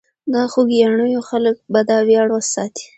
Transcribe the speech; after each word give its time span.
د 0.31 0.33
خوګیاڼیو 0.51 1.21
خلک 1.29 1.55
به 1.71 1.81
دا 1.89 1.97
ویاړ 2.07 2.29
ساتي. 2.53 2.85